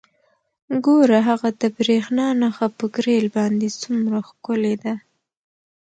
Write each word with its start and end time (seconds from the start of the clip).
ګوره 0.85 1.19
هغه 1.29 1.49
د 1.61 1.63
بریښنا 1.75 2.27
نښه 2.41 2.67
په 2.77 2.85
ګریل 2.95 3.27
باندې 3.37 3.67
څومره 3.81 4.17
ښکلې 4.27 4.75
ده 4.83 4.93